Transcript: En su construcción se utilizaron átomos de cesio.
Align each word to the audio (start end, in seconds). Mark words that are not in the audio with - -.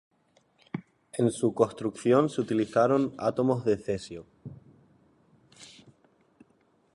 En 1.13 1.29
su 1.31 1.53
construcción 1.53 2.27
se 2.27 2.41
utilizaron 2.41 3.13
átomos 3.19 3.63
de 3.65 3.77
cesio. 3.77 4.25